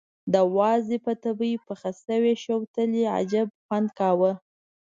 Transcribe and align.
د 0.33 0.35
وازدې 0.57 0.97
په 1.05 1.13
تبي 1.23 1.51
کې 1.55 1.63
پخې 1.67 1.91
شوې 2.05 2.33
شوتلې 2.43 3.03
عجب 3.17 3.47
خوند 3.63 3.87
کاوه. 3.99 4.31